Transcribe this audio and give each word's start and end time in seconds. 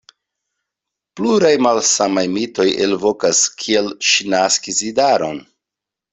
Pluraj 1.19 1.51
malsamaj 1.65 2.23
mitoj 2.39 2.65
elvokas, 2.87 3.43
kiel 3.61 3.93
ŝi 4.09 4.27
naskis 4.37 4.83
idaron. 4.91 5.41